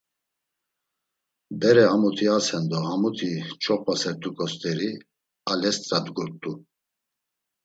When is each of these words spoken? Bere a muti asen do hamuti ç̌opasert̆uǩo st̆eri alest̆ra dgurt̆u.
Bere 1.63 1.83
a 1.89 1.95
muti 2.01 2.25
asen 2.37 2.63
do 2.69 2.77
hamuti 2.87 3.29
ç̌opasert̆uǩo 3.63 4.45
st̆eri 4.53 4.91
alest̆ra 5.51 5.99
dgurt̆u. 6.05 6.51